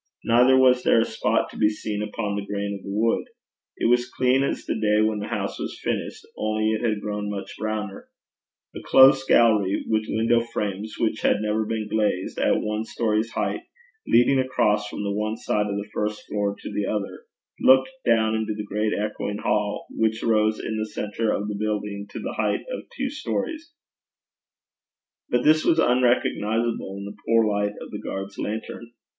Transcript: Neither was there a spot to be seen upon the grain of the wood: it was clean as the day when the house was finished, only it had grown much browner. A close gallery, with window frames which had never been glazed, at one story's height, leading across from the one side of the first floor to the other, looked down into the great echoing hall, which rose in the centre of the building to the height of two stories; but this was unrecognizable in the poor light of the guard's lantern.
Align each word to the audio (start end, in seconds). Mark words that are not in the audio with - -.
Neither 0.23 0.57
was 0.57 0.81
there 0.81 1.01
a 1.01 1.05
spot 1.05 1.51
to 1.51 1.57
be 1.57 1.69
seen 1.69 2.01
upon 2.01 2.35
the 2.35 2.43
grain 2.43 2.73
of 2.73 2.81
the 2.83 2.89
wood: 2.91 3.23
it 3.77 3.85
was 3.87 4.09
clean 4.09 4.41
as 4.41 4.65
the 4.65 4.73
day 4.73 4.99
when 4.99 5.19
the 5.19 5.27
house 5.27 5.59
was 5.59 5.79
finished, 5.79 6.25
only 6.35 6.71
it 6.71 6.81
had 6.81 7.01
grown 7.01 7.29
much 7.29 7.53
browner. 7.59 8.07
A 8.75 8.79
close 8.83 9.23
gallery, 9.23 9.85
with 9.87 10.07
window 10.09 10.41
frames 10.41 10.95
which 10.99 11.21
had 11.21 11.39
never 11.41 11.67
been 11.67 11.87
glazed, 11.87 12.39
at 12.39 12.59
one 12.63 12.83
story's 12.83 13.29
height, 13.33 13.61
leading 14.07 14.39
across 14.39 14.87
from 14.89 15.03
the 15.03 15.11
one 15.11 15.37
side 15.37 15.67
of 15.67 15.75
the 15.77 15.87
first 15.93 16.25
floor 16.27 16.55
to 16.57 16.71
the 16.73 16.87
other, 16.87 17.25
looked 17.59 17.91
down 18.03 18.33
into 18.33 18.55
the 18.55 18.65
great 18.65 18.93
echoing 18.97 19.37
hall, 19.37 19.85
which 19.91 20.23
rose 20.23 20.59
in 20.59 20.79
the 20.79 20.85
centre 20.89 21.31
of 21.31 21.47
the 21.47 21.53
building 21.53 22.07
to 22.09 22.19
the 22.19 22.33
height 22.33 22.61
of 22.71 22.85
two 22.97 23.11
stories; 23.11 23.73
but 25.29 25.43
this 25.43 25.63
was 25.63 25.77
unrecognizable 25.77 26.95
in 26.97 27.05
the 27.05 27.15
poor 27.27 27.45
light 27.45 27.75
of 27.79 27.91
the 27.91 28.01
guard's 28.03 28.39
lantern. 28.39 28.93